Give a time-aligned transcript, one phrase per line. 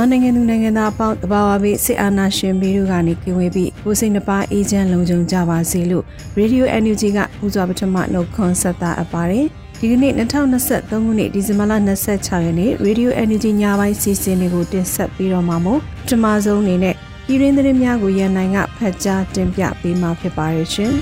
[0.00, 6.04] မြန်မာနိုင်ငံသူနိုင်ငံသားအပေါင်းတဘာဝဘေးစစ်အာဏာရှင်ပြည်တို့ကနေကင်းဝေးပြီးကိုစိတ်နှပါအေဂျင့်လုံခြုံကြပါစေလို့
[6.38, 9.46] Radio NUG ကပူဇော်ပထမနှုတ်ခွန်းဆက်တာအပ်ပါတယ်
[9.78, 11.72] ဒီကနေ့2023ခုနှစ်ဒီဇင်ဘာလ
[12.10, 16.94] 26ရက်နေ့ Radio NUG ညပိုင်းစီစဉ်တွေကိုတင်ဆက်ပြီးတော့မှာမို့ပထမဆုံးအနေနဲ့
[17.26, 20.92] ပြည်ရင်းသတင်းများကိုရန်နိုင်ကဖတ်ကြားတင်ပြပေးမှာဖြစ်ပါရဲ့ရှင်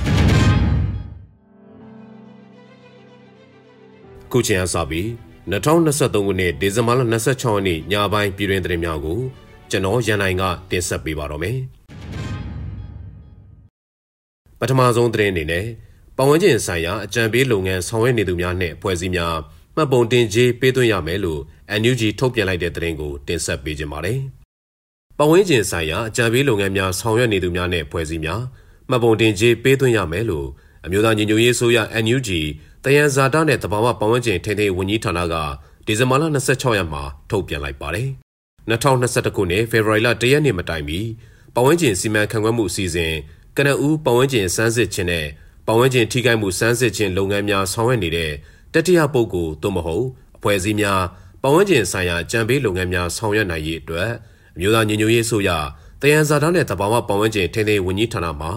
[4.32, 9.20] ခုချိန်အစပြီး 2023ခုနှစ်ဒီဇင်ဘာလ26ရက်နေ့ညပိုင်းပြည်တွင်သတင်းများကို
[9.70, 11.58] ကျွန်တော်ရန်နိုင်ကတင်ဆက်ပေးပါတော့မယ်။
[14.60, 15.66] ပထမဆုံးသတင်းအနေနဲ့
[16.16, 19.36] ပဝန်းကျင်ဆိုင်ရာအကြံပေးလုပ်ငန်းဆောင်ရွက်နေသူများနဲ့ဖွဲ့စည်းများ
[19.76, 21.40] မှတ်ပုံတင်ကြေးပေးသွင်းရမယ်လို့
[21.80, 24.18] NUG ထုတ်ပြန်လိုက်တဲ့သတင်းကိုတင်ဆက်ပေးကြပါမယ်။
[25.18, 28.42] ပဝန်းကျင်ဆိုင်ရာအကြံပေးလုပ်ငန်းများဆောင်ရွက်နေသူများနဲ့ဖွဲ့စည်းများ
[28.88, 30.48] မှတ်ပုံတင်ကြေးပေးသွင်းရမယ်လို့
[30.84, 32.28] အမျိုးသားညီညွတ်ရေးအစိုးရ NUG
[32.84, 35.34] တယံဇာတာနဲ့တဘာဝပတ်ဝန်းကျင်ထိန်းသိမ်းဝန်ကြီးဌာနက
[35.86, 38.08] ဒီဇင်ဘာလ26ရက်မှာထုတ်ပြန်လိုက်ပါတယ်။
[38.70, 40.98] 2021ခုနှစ်ဖေဖော်ဝါရီလ1ရက်နေ့မတိုင်မီ
[41.54, 43.14] ပတ်ဝန်းကျင်စီမံခန့်ခွဲမှုအစီအစဉ်
[43.56, 45.26] ကနဦးပတ်ဝန်းကျင်စမ်းစစ်ခြင်းနဲ့
[45.66, 48.32] ပတ်ဝန်းကျင်ထိခိုက်မှုစမ်းစစ်ခြင်းလုပ်ငန်းများဆောင်ရွက်နေတဲ့
[48.74, 51.02] တတိယပုဂ္ဂိုလ်သို့မဟုတ်အဖွဲ့အစည်းများ
[51.42, 54.10] ပတ်ဝန်းကျင်ဆိုင်ရာကြံပေးလုပ်ငန်းများဆောင်ရွက်နိုင်ရေးအတွက်
[54.54, 55.50] အမျိုးသားညီညွတ်ရေးအစိုးရ
[56.02, 58.48] တယံဇာတာနဲ့တဘာဝပတ်ဝန်းကျင်ထိန်းသိမ်းဝန်ကြီးဌာနမှ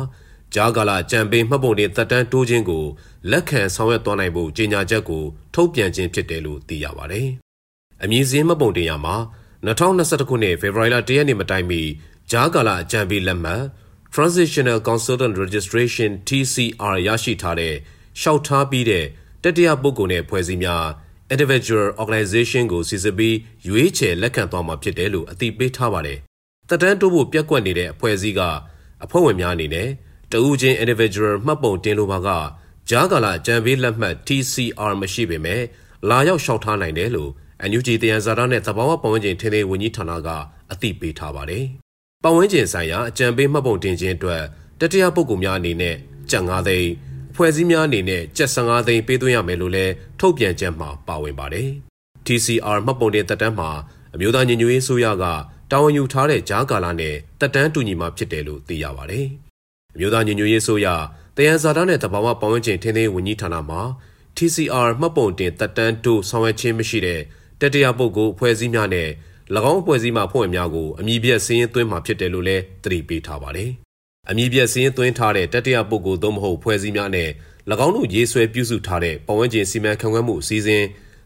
[0.56, 2.86] ကြားကာလကြံပေးမှတ်ပုံတင်သက်တမ်းတိုးခြင်းကို
[3.32, 5.24] လက်ခံဆောင်ရွက်သွားနိုင်ဖို့ကြေညာချက်ကို
[5.54, 7.28] ထုတ်ပြန်ခြင်းဖြစ်တယ်လို့သိရပါတယ်။
[8.04, 9.16] အမည်စင်းမှတ်ပုံတင်ရမှာ
[9.66, 11.82] 2021ခုနှစ်ဖေဖော်ဝါရီလ1ရက်နေ့မတိုင်မီ
[12.32, 13.64] ကြားကာလအကြံပေးလက်မှတ်
[14.14, 17.76] Transitional Consultant Registration TCR ရရှိထားတဲ့
[18.22, 19.06] ရှောက်ထားပြီးတဲ့
[19.44, 20.86] တတိယပုဂ္ဂိုလ်နဲ့ဖွဲ့စည်းများ
[21.34, 23.36] individual organization ကိုစီစစ်ပြီး
[23.68, 26.20] ရွေးချယ်လက်ခံသွားမှာဖြစ်တယ်လို့အသိပေးထားပါတယ်။
[26.70, 28.42] တက်တန်းတိုးဖို့ပြက်ကွက်နေတဲ့အဖွဲ့အစည်းက
[29.04, 29.90] အဖွဲ့ဝင်များအနေနဲ့
[30.32, 32.30] တဦးချင်း individual မှတ်ပုံတင်လိုပါက
[32.90, 35.62] ကြားကာလအကြံပေးလက်မှတ် TCR မရှိပေမဲ့
[36.10, 37.32] လာရောက်လျှောက်ထားနိုင်တယ်လို့
[37.70, 40.30] NUG တယံဇာတာနဲ့သဘာဝပတ်ဝန်းကျင်ထိန်းသိမ်းဝန်ကြီးဌာနက
[40.72, 41.66] အသိပေးထားပါတယ်။
[42.24, 44.44] ပတ်ဝန်းကျင်ဆိုင်ရာအကြံပေးမှတ်ပုံတင်ခြင်းအတွက်
[44.80, 45.96] တတိယပုဂ္ဂိုလ်များအနေနဲ့
[46.32, 46.90] ကျပ်9သိန်း
[47.32, 51.70] အဖွဲ့အစည်းများအနေနဲ့ကျပ်15သိန်းပေးသွင်းရမယ်လို့လည်းထုတ်ပြန်ချက်မှာပါဝင်ပါတယ်။
[52.26, 53.70] TCR မှတ်ပုံတင်တက်တန်းမှာ
[54.14, 55.26] အမျိုးသားညီညွတ်ရေးအစိုးရက
[55.72, 59.28] တာဝန်ယူထားတဲ့ကြားကာလနဲ့တက်တန်းတူညီမှာဖြစ်တယ်လို့သိရပါတယ်။
[59.96, 60.88] အမျိုးသားညီညွတ်ရေးအစိုးရ
[61.38, 63.80] တယံဇာတာနဲ့တဘာဝပတ်ဝန်းကျင်ထိန်းသိမ်းဝန်ကြီးဌာနမှ
[64.38, 67.22] TCR မှတ်ပုံတင်တက်တန်းတိုးဆောင်ရွက်ခြင်းမရှိတဲ့
[67.62, 69.10] တတိယပုဂ္ဂိုလ်အဖွဲ့အစည်းများနဲ့၎
[69.72, 73.70] င်းအဖွဲ့အစည်းမှဖွဲ့ဝင်များကိုအမည်ပြည့်စည်ရင်းသွင်းမှာဖြစ်တယ်လို့လည်းသတိပေးထားပါတယ်။
[74.30, 77.30] အမည်ပြည့်စည်ရင်းသွင်းထားတဲ့တတိယပုဂ္ဂိုလ်သို့မဟုတ်ဖွဲ့စည်းများနဲ့၎
[77.86, 80.86] င်းတို့ရေးဆွဲပြုစုထားတဲ့ပတ်ဝန်းကျင်စီမံခန့်ခွဲမှုအစည်းအဝေး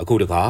[0.00, 0.42] အခုတခါ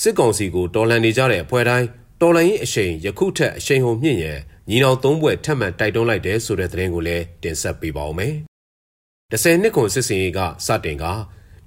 [0.00, 1.86] စစ်ကောင်စီကိုတော်လှန်နေကြတဲ့အဖွဲ့တိုင်း
[2.20, 4.38] တော်လှန်ရေးအရှိန်ယခုထက်အရှိန်ဟုန်မြင့်ရန်
[4.70, 8.34] ညီနောင်သုံးဘွဲ့ထပ်မံတိုက်တွန်းလိုက်တဲ့ဆိုတဲ့သတင်းကိုလည်းတင်ဆက်ပေးပါောင်းမယ်။
[9.32, 11.04] 10နှစ်ခွန်စစ်စင်ရေးကစတင်က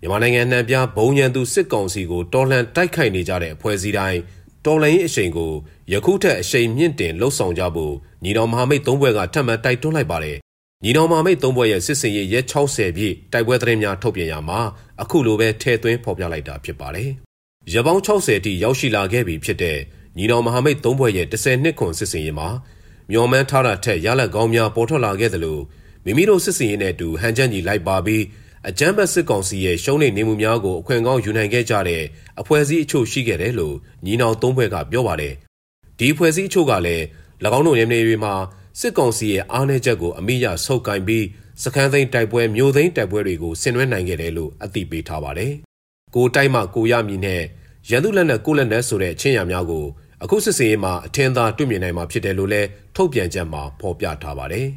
[0.02, 4.20] မြန်မာနိုင်ငံနှံပြဘုံညံသူစစ်ကောင်စီကိုတော်လှန်တိုက်ခိုက်နေကြတဲ့အဖွဲ့အစည်းတိုင်း
[4.66, 5.52] တော်လိုင်းအရှိန်ကို
[5.92, 7.94] ယခုထက်အရှိန်မြင့်တင်လှုပ်ဆောင်ကြဖို့
[8.24, 10.38] ညီတော်မဟာမိတ်သုံးဘွဲကထပ်မံတိုက်တွန်းလိုက်ပါတယ်
[10.84, 14.60] ညီတော်မဟာမိတ်သုံးဘွဲရဲ့စစ်စင်ရေးရက်60ပြည့်တိုက်ပွဲသတင်းများထုတ်ပြန်ရမှာ
[15.02, 17.10] အခုလိုပဲထည့်သွင်းဖော်ပြလိုက်တာဖြစ်ပါတယ်
[17.74, 19.78] ရပောင်း60အထိရောက်ရှိလာခဲ့ပြီဖြစ်တဲ့
[20.18, 22.50] ညီတော်မဟာမိတ်သုံးဘွဲရဲ့10နှစ်ခွန်စစ်စင်ရေးမှာ
[23.12, 25.60] မျော်မှန်းထားတာထက်ရလဒ်ကောင်းများပေါ်ထွက်လာခဲ့သလို
[26.06, 28.24] မိမိတို့စစ်စင်ရေးနဲ့အတူဟန်ချက်ညီလိုက်ပါပြီး
[28.68, 32.04] အကြမ်းဖက်စစ်ကောင်စီရဲ့ရှုံးနိမ့်နေမှုများကိုအခွင့်ကောင်းယူနိုင်ခဲ့ကြတဲ့
[32.40, 33.76] အဖွဲ့အစည်းအချို့ရှိခဲ့တယ်လို့
[34.06, 35.34] ညီနောင်သုံးဘွဲကပြောပါတယ်
[35.98, 37.04] ဒီအဖွဲ့အစည်းအချို့ကလည်း၎
[37.58, 38.34] င်းတို့နေနေတွေမှာ
[38.80, 41.26] စစ်ကောင်စီရဲ့အားနည်းချက်ကိုအမိရဆုပ်ကိုင်ပြီး
[41.64, 45.54] စခန်းသိမ်းတိုက်ပွဲမျိုးသိမ်းတိုက်ပွဲတွေကိုဆင်နွှဲနိုင်ခဲ့တယ်လို့အသိပေးထားပါတယ်
[46.16, 47.42] ကိုတိုက်မှကိုရမည်နဲ့
[47.90, 49.86] ရန်သူလက်နက်ကိုလက်နက်ဆိုတဲ့ချင်းရများကို
[50.24, 54.68] အခုစစ်စင်ရေးမှာအထင်သာတွေ့မြင်နိုင်မှာဖြစ်တယ်လို့လည်းထုတ်ပြန်ချက်မှာဖော်ပြထားပါတယ်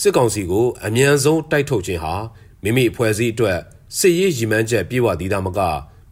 [0.00, 2.14] စစ်ကောင်စီကိုအမြန်ဆုံးတိုက်ထုတ်ခြင်းဟာ
[2.62, 3.58] မိမိအဖွဲ့အစည်းအတွက်
[3.98, 5.60] စစ်ရေးရည်မှန်းချက်ပြေဝသည်သာမက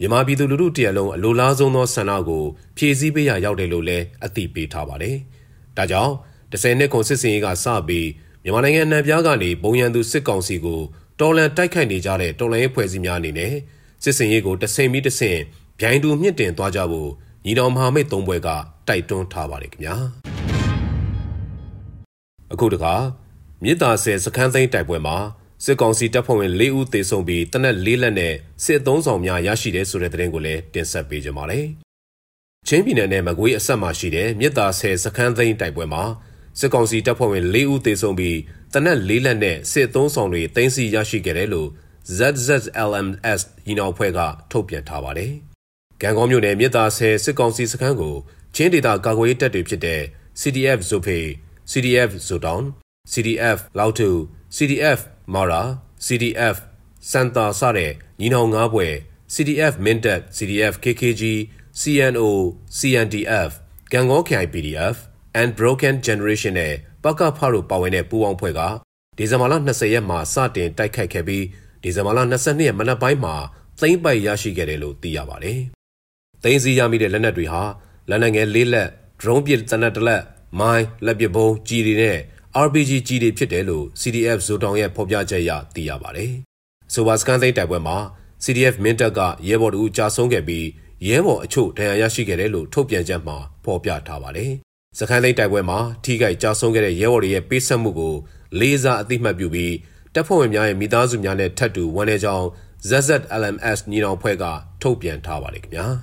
[0.00, 2.44] မြန်မာပြည်သူလူထုတရက်လုံးအလိုလားဆုံးသောဆန္ဒကို
[2.76, 5.16] ဖြည့်ဆည်းပေးရရောက်တယ်လို့လည်းအသိပေးထားပါတယ်။
[5.76, 6.12] ဒါကြောင့်
[6.52, 8.08] 10နှစ်ခွန်စစ်စင်ရေးကစပြီး
[8.42, 10.80] မြန်မာနိုင်ငံအနှံပြားကနေဘုံရန်သူစစ်ကောင်စီကို
[11.20, 13.54] တော်လန်တိုက်ခိုက်နေကြတဲ့တော်လန်ရေးဖွဲ့စည်းများအနေနဲ့
[14.04, 15.36] စစ်စင်ရေးကိုတဆင်ပြီးတဆင်
[15.80, 17.10] ဗျိုင်းတူမြင့်တင်သွားကြဖို့
[17.44, 18.48] ညီတော်မဟာမိတ်သုံးဘွဲက
[18.88, 19.94] တိုက်တွန်းထားပါတယ်ခင်ဗျာ။
[22.52, 22.94] အခုတခါ
[23.62, 25.16] မြစ်တာဆယ်စခန်းသိမ်းတိုက်ပွဲမှာ
[25.68, 28.34] စစ်ကောင်စီတပ်ဖွဲ့ဝင်၄ဦးသေဆုံးပြီးတနက်၄လက်နဲ့
[28.64, 31.66] စစ်သုံးဆောင်များရရှိတဲ့ဆိုတဲ့သတင်းကိုလည်းတင်ဆက်ပေးကြပါမယ်။
[32.68, 36.04] ချင်းပြည်နယ်နဲ့မကွေးအဆက်မှာရှိတဲ့မြစ်တာဆယ်စခန်းသိမ်းတိုက်ပွဲမှာ
[36.58, 38.38] စစ်ကောင်စီတပ်ဖွဲ့ဝင်၄ဦးသေဆုံးပြီး
[38.74, 41.68] တနက်၄လက်နဲ့စစ်သုံးဆောင်တွေတင်စီရရှိခဲ့တယ်လို့
[42.18, 44.20] ZZLMS ညီနောင်ဖွဲ့က
[44.50, 45.32] ထုတ်ပြန်ထားပါတယ်။
[46.02, 48.16] ကံကောင်းမြို့နယ်မြစ်တာဆယ်စစ်ကောင်စီစခန်းကို
[48.54, 50.02] ချင်းဒေသကာကွယ်ရေးတပ်တွေဖြစ်တဲ့
[50.40, 51.18] CDF Zope,
[51.70, 52.64] CDF Zodown,
[53.12, 54.10] CDF လောက်တူ
[54.56, 55.00] CDF
[55.34, 55.62] မာရာ
[56.06, 56.56] CDF
[57.10, 58.94] စန်တာစတဲ့ညီနောင်၅ဘွယ်
[59.34, 61.22] CDF မင်းတပ် CDF KKG
[61.80, 62.22] CNO
[62.78, 63.50] CNDF
[63.92, 64.96] ကံကောခိုင် PDF
[65.40, 68.60] and Broken Generation နဲ့ပကဖတို့ပါဝင်တဲ့ပူးပေါင်းဖွဲ့က
[69.16, 71.44] ဒီဇင်ဘာလ20ရက်မှာစတင်တိုက်ခိုက်ခဲ့ပြီး
[71.82, 73.34] ဒီဇင်ဘာလ22ရက်မနက်ပိုင်းမှာ
[73.80, 75.60] သိမ်းပိုက်ရရှိခဲ့တယ်လို့သိရပါတယ်။
[76.42, 77.62] သိမ်းဆည်းရမိတဲ့လက်နက်တွေဟာ
[78.08, 78.88] လက်နက်ငယ်၄လက်
[79.20, 80.22] drone ပစ်တနက်တလက်
[80.60, 82.18] မိုင်းလက်ပစ်ဘုံကြီးတွေနဲ့
[82.64, 86.32] RPG ကြီးတွေဖြစ်တယ်လို့ CDF ဇိုတောင်ရဲ့ဖော်ပြချက်အရသိရပါတယ်။
[86.92, 87.96] ဆိုပါစကန်သိန်းတိုက်ပွဲမှာ
[88.44, 90.66] CDF မင်းတပ်ကရဲဘော်တို့ကြာဆုံးခဲ့ပြီး
[91.08, 94.52] ရဲဘော်အချို့ဒဏ်ရာရရှိခဲ့တယ်လို့ထုတ်ပြန်ချက်မှာဖော်ပြထားပါတယ်။
[94.98, 98.14] စကန်သိန်းတိုက်ပွဲမှာထိခိုက်ကြာဆုံးခဲ့တဲ့ရဲဘော်တွေရဲ့ပေးဆက်မှုကို
[98.60, 99.74] လေးစားအသိမှတ်ပြုပြီး
[100.14, 102.46] တပ်ဖွဲ့ဝင်များရဲ့မိသားစုများနဲ့ထပ်တူဝန်ထဲကြောင်း
[102.88, 104.44] ZZLMS ညီနောင်ဖွဲ့က
[104.82, 105.86] ထုတ်ပြန်ထားပါတယ်ခင်ဗျာ။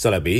[0.00, 0.38] ဆလဘီ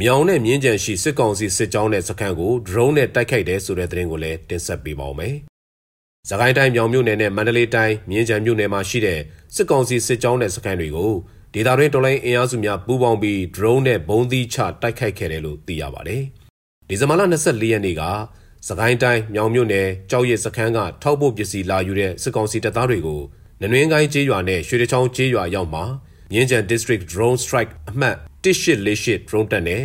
[0.00, 5.34] မြောင်နဲ့မြင်းကြံရှိစစ်ကောင်စီစစ်ကြောင်းတဲ့စခန်းကို drone နဲ့တိုက်ခိုက်တယ်ဆိုတဲ့သတင်းကိုလည်းတင်ဆက်ပေးပါောင်းမယ်။
[6.28, 9.20] စကိုင်းတိုင်းမြောင်မြို့နယ်နဲ့မန္တလေးတိုင်းမြင်းကြံမြို့နယ်မှာရှိတဲ့
[9.54, 11.12] စစ်ကောင်စီစစ်ကြောင်းတဲ့စခန်းတွေကို
[11.54, 16.22] ဒေသတွင်းတော်လိုင်းအင်အားစုများပူးပေါင်းပြီး drone နဲ့ဘုံသီးချတိုက်ခိုက်ခဲ့တယ်လို့သိရပါတယ်။
[16.88, 18.02] ဒီဇင်ဘာလ24ရက်နေ့က
[18.68, 23.20] စကိုင်းတိုင်းမြောင်မြို့နယ်ကြောက်ရစ်စခန်းကထောက်ပို့ပစ္စည်းလာယူတဲ့စစ်ကောင်စီတပ်သားတွေကို
[23.60, 25.84] နနွင်းကိုင်းကျေးရွာနဲ့ရွှေတချောင်းကျေးရွာရောက်မှာ
[26.32, 28.16] မြင်းကြံ District Drone Strike အမှတ်
[28.46, 29.82] 1848 drone တက်နဲ့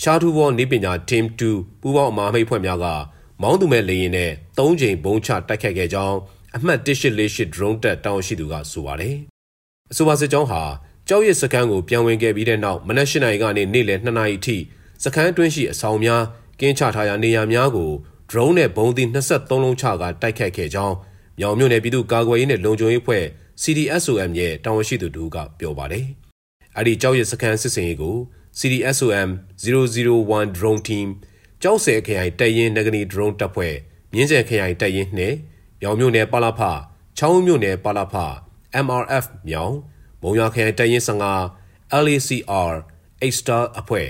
[0.00, 2.86] ရှားထူဘောနေပညာ Team 2ပူးပေါင်းအမာမိတ်ဖွဲ့များက
[3.42, 6.18] မောင်းသူမဲ့လေရင်နဲ့၃ချိန်ဘုံချတိုက်ခိုက်ခဲ့ကြောင်း
[6.56, 9.16] အမှတ်1848 drone တက်တောင်းရှိသူကဆိုပါတယ်။
[9.90, 10.62] အဆိုပါစစ်ကြောင်းဟာ
[11.08, 14.56] ကြောက်ရစ်စခန်းကိုပြန်ဝင်ခဲ့ပြီးတဲ့နောက်မနက်၈နာရီကနေနေ့လယ်2နာရီထိ
[15.04, 16.22] စခန်းအတွင်းရှိအဆောင်များ
[16.60, 17.90] ကင်းချထားရာနေရာများကို
[18.30, 20.94] drone နဲ့ဘုံသီး23လုံးချကတိုက်ခိုက်ခဲ့ကြောင်း
[21.40, 23.24] မြောင်မြို့နယ်ပြည်သူ့ကာကွယ်ရေးနဲ့လုံခြုံရေးဖွဲ့
[23.62, 26.06] CDSOM ရဲ့တာဝန်ရှိသူတို့ကပြောပါတယ်။
[26.76, 28.16] အဲ့ဒီကြောက်ရစ်စခန်းစစ်စင်ရေးကို
[28.58, 29.28] CDSOM
[29.64, 31.08] 001 drone team
[31.62, 33.74] ကြောက်ဆယ်ခရိုင်တပ်ရင်းနဂနီ drone တပ်ဖွဲ့
[34.12, 35.36] မြင်းကျယ်ခရိုင်တပ်ရင်းနှင့်
[35.80, 36.60] မြောင်မြို့နယ်ပလာဖ
[37.18, 38.14] ချောင်းမြို့နယ်ပလာဖ
[38.84, 39.74] MRF မြောင်
[40.22, 42.72] မုံရွာခရိုင်တပ်ရင်း15 LACR
[43.32, 44.08] H Star အဖွဲ့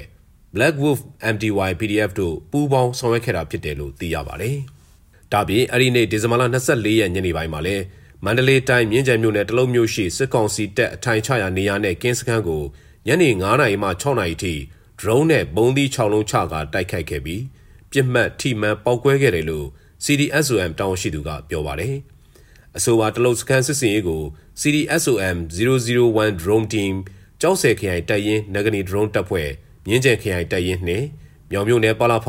[0.54, 1.00] Black Wolf
[1.34, 4.56] MDY PDF တို့ပူးပေါင်းဆောင်ရွက်ခဲ့တာဖြစ်တယ်လို့သိရပါတယ်။
[5.32, 7.76] ဒါပြင်အဲ့ဒီနေ့ဒီဇင်ဘာလ24ရက်ညနေပိုင်းမှာလဲ
[8.24, 12.62] မန္တလေးတိုင်းမြင်းကြံမြို့နယ်တလုံးမြို့ရှိစစ်ကောင်စီတပ်အထိုင်ချရာနေရာနဲ့ကင်းစခန်းကို
[13.06, 14.54] ညနေ9နာရီမှ6နာရီထိ
[15.00, 17.42] drone နဲ့ဘုံသီး6လုံးချကာတိုက်ခိုက်ခဲ့ပြီး
[17.90, 19.66] ပြစ်မှတ်ထိမှန်ပောက်ကွဲခဲ့တယ်လို့
[20.04, 21.96] CDSOM တောင်းရှိသူကပြောပါတယ်။
[22.76, 24.22] အဆိုပါတလုံးစကန်စစ်စင်ရေးကို
[24.60, 26.94] CDSOM 001 drone team
[27.40, 29.50] ကျောက်ဆယ်ခရိုင်တပ်ရင်းနဂနီ drone တပ်ဖွဲ့
[29.86, 31.06] မြင်းကျန်ခရိုင်တပ်ရင်းနှင့်
[31.50, 32.28] မြောင်မြို့နယ်ပလာဖ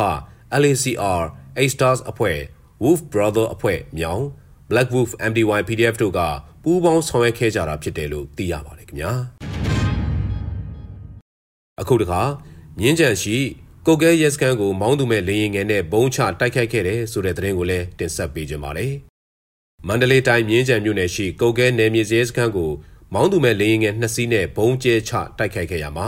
[0.62, 1.22] LACR
[1.58, 2.40] A Stars အဖွဲ့
[2.82, 4.24] Wolf Brother အဖွဲ့မြောင်
[4.70, 6.20] Black Wolf MDY PDF တို့က
[6.64, 9.12] ပူးပေါင်းဆောင်ရွက်ခဲ့ကြတာဖြစ်တယ်လို့သိရပါတယ်ခင်ဗျာ
[11.82, 12.22] အခုတခါ
[12.80, 13.38] မြင်းကြံရှိ
[13.88, 18.94] ကုတ်ကဲရဲစခန်းကိုမောင်းသူမဲ့လေရင်ငယ်နဲ့ဘုံချတိုက်ခိုက်ခဲ့တယ်ဆိုတဲ့သတင်းကိုလည်းတင်ဆက်ပေးကြပါမယ်
[19.88, 22.72] မန္တလေးတိုင်းမြင်းကြံမြို့နယ်ရှိကုတ်ကဲနယ်မြေရဲစခန်းကို
[23.14, 26.08] မောင်းသူမဲ့လေရင်ငယ်နှစ်စီးနဲ့ဘုံကျဲချတိုက်ခိုက်ခဲ့ရမှာ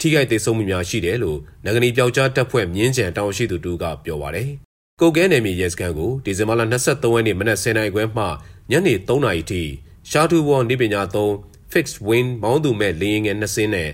[0.00, 4.50] ထိခိုက်ဒေဆုံးမှုများရှိတယ်လို့နိုင်ငံပျောက်ကြားတပ်ဖွဲ့မြင်းကြံတောင်ရှိသူတူကပြောပါတယ်။
[5.00, 8.24] ကုတ်ကဲနယ်မြေရဲစခန်းကိုဒီဇင်ဘာလ23ရက်နေ့မနက်10:00နာရီခွဲမှ
[8.70, 9.62] ညနေ3:00နာရီထိ
[10.10, 11.32] ရှားတူဝေါ်နေပညာသုံး
[11.72, 13.90] fixed wing မောင်းသူမဲ့လေယာဉ်ငယ်2စင်းနဲ့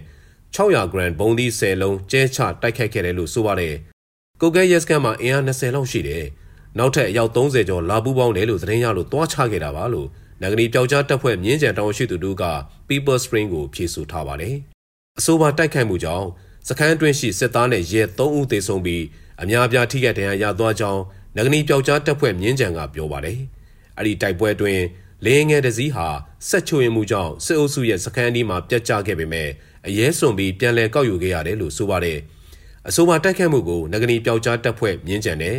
[0.54, 3.74] 600 gram ဘုံသီး10လုံးကျဲချတိုက်ခိုက်ခဲ့တယ်လို့ဆိုပါတယ်။
[4.40, 6.24] ကုတ်ကဲရဲစခန်းမှာအင်အား20လောက်ရှိတယ်။
[6.78, 10.08] နောက်ထပ်အယောက်30ကျော်လာပူးပေါင်းတယ်လို့သတင်းရလို့တွားချခဲ့တာပါလို့
[10.40, 12.44] နိုင်ငံပျောက်ကြားတပ်ဖွဲ့မြင်းကြံတောင်ရှိသူတို့က
[12.88, 14.54] People Spring ကိုဖြေဆိုထားပါတယ်။
[15.18, 16.26] အဆိုပါတိုက်ခိုက်မှုကြောင့်
[16.68, 19.04] စခန်းအတွင်းရှိစစ်သားနဲ့ရဲ3ဦးသေဆုံးပြီး
[19.42, 21.02] အများအပြားထိခိုက်ဒဏ်ရာရသွားကြောင်း
[21.36, 23.38] နိုင်ငံပျောက်ကြားတပ်ဖွဲ့မြင်းကြံကပြောပါတယ်။
[23.98, 24.82] အဲ့ဒီတိုက်ပွဲအတွင်း
[25.24, 26.08] လေငယ်တစည်းဟာ
[26.48, 29.48] ဆက်ချိုရင်မှုကြောင့်စစ်အုပ်စုရဲ့စခန်းဒီမှာပြတ်ကျခဲ့ပေမဲ့
[29.86, 32.18] အရဲစွန်ပြီးပြန်လည်ကောက်ယူခဲ့ရတယ်လို့ဆိုပါတယ်။
[32.88, 35.56] အဆိုပါတိုက်ခိုက်မှုကိုနိုင်ငံပျောက်ကြားတပ်ဖွဲ့မြင်းကြံနဲ့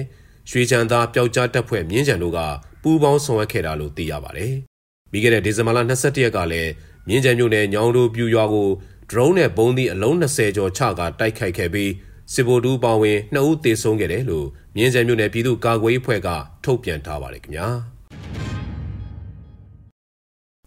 [0.50, 2.40] ရွှေချန်သားပျောက်ကြားတပ်ဖွဲ့မြင်းကြံတို့က
[2.84, 4.54] ပူးပေါင်းဆောင်ရွက်ခဲ့တာလို့သိရပါတယ်။
[5.12, 6.72] ပြီးခဲ့တဲ့ဒီဇင်ဘာလ22ရက်ကလည်း
[7.08, 8.70] မြင်းကြံမြို့နယ်ညောင်တို့ပြူရွာကို
[9.12, 11.92] ဒရုန်းနဲ့ဘုံသီးအလုံး20ကျော်ချကတိုက်ခိုက်ခဲ့ပြီး
[12.34, 16.30] စစ်ဗိုလ်တူပါဝင်2ဦးသေဆုံးခဲ့တယ်လို့မြင်းကြံမြို့နယ်ပြည်သူ့ကာကွယ်ရေးဖွဲ့က
[16.64, 17.68] ထုတ်ပြန်ထားပါတယ်ခင်ဗျာ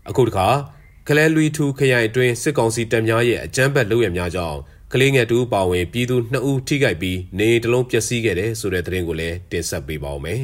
[0.08, 0.48] အခုတခါ
[1.08, 4.58] ကလဲလွီထူခရိုင်အတွင်းစစ်ကောင်စီတပ်များရဲ့အကြမ်းဖက်လုပ်ရများကြောင်း
[4.92, 10.42] ကလေးငယ်တူပါဝင်ပြည်သူ2ဦးထိခိုက်ပြီးနေတလုံးပျက်စီးခဲ့တယ်ဆိုတဲ့သတင်းကိုလည်းတင်ဆက်ပေးပါောင်းမယ်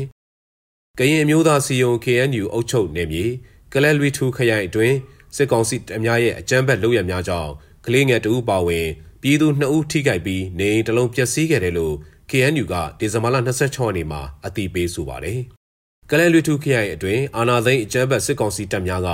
[0.98, 3.24] ။ကရင်အမျိုးသားစီယုံ KNU အုပ်ချုပ်နေမြေ
[3.72, 4.96] ကလဲလွီထူခရိုင်အတွင်း
[5.36, 7.50] စစ်ကောင်စီတပ်များရဲ့အကြမ်းဖက်လုပ်ရများကြောင်း
[7.86, 8.86] ကလေးငယ်တူပါဝင်
[9.22, 11.94] ပြည်သူ2ဦးထိခိုက်ပြီးနေတလုံးပျက်စီးခဲ့တယ်လို့
[12.30, 15.40] KNU ကဒီဇင်ဘာလ26ရက်နေ့မှာအသိပေးဆိုပါတယ်။
[16.10, 19.10] ကလဲလွီထူခရိုင်အတွင်းအာနာသိန်းအကြမ်းဖက်စစ်ကောင်စီတပ်များက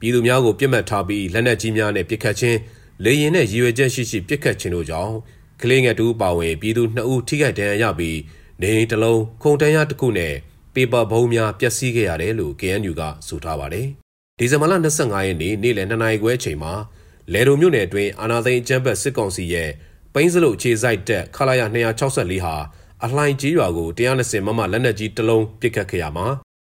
[0.00, 2.58] ပြည်သူများကိုပြစ်မှတ်ထားပြီးလက်နက်ကြီးများနဲ့ပစ်ခတ်ခြင်း
[3.04, 5.14] လေရင်နဲ့ရည်ရွယ်ချက်ရှိရှိပစ်ခတ်ခြင်းတို့ကြောင့်
[5.62, 8.18] ကလေးငယ်တူပါဝင်ပြည်သူ2ဦးထိခိုက်ဒဏ်ရာရပြီး
[8.62, 10.34] နေတလုံးခုံတန်းရတစ်ခုနဲ့
[10.74, 13.86] ပေပါဘုံများပျက်စီးခဲ့ရတယ်လို့ KNU ကဆိုထားပါတယ်။
[14.38, 16.72] ဒီဇင်ဘာလ25ရက်နေ့နေ့လယ်2နာရီခွဲအချိန်မှာ
[17.32, 19.70] လယ်ဒုံမြို့နယ်အတွင်းအာနာသိန်းအကြမ်းဖက်စစ်ကောင်စီရဲ့
[20.14, 21.62] ပိန်းစလုတ်ခြေစိုက်တက်ခလာရ
[22.02, 22.54] 264ဟာ
[23.04, 26.26] အလှိုင်ကြီးရွာကို120မမလက်နက်ကြီးတစ်လုံးပစ်ခတ်ခဲ့ရမှာ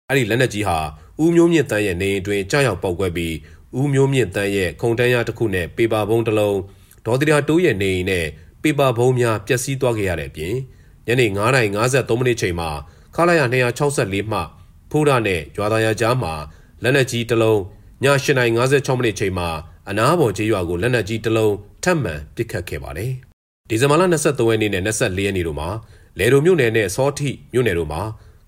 [0.07, 0.77] အဲ့ဒီလက်နက်ကြီးဟာ
[1.21, 3.35] ဦးမျိုးမြင့်တန်းရဲ့နေအိမ်တွင်ကြားရောက်ပေါက်ကွဲပြီး
[3.79, 6.57] ဦးမျိုးမြင့်တန်းရဲ့ခုံတန်းရတစ်ခုနဲ့ပေပါဘုံတစ်လုံး
[7.05, 8.25] ဒေါ်တီရာတိုးရဲ့နေအိမ်နဲ့
[8.63, 10.55] ပေပါဘုံများပျက်စီးသွားခဲ့ရတဲ့အပြင်
[11.07, 12.69] ညနေ9:53မိနစ်ချိန်မှာ
[13.15, 13.41] ခလာရ
[13.87, 14.39] 264မှ
[14.91, 16.33] ဖိုးရနဲ့ရွာသားရကြားမှာ
[16.83, 17.59] လက်နက်ကြီးတစ်လုံး
[18.03, 19.49] ည8:56မိနစ်ချိန်မှာ
[19.89, 23.11] အနားပေါ်ကျေးရွာကိုလက်နက်ကြီးတစ်လုံးထပ်မံပစ်ခတ်ခဲ့ပါတယ်။
[23.69, 25.69] ဒီဇင်ဘာလ23ရက်နေ့နဲ့24ရက်နေ့တို့မှာ
[26.19, 28.01] လေဒိုမြို့နယ်နဲ့စောထိမြို့နယ်တို့မှာ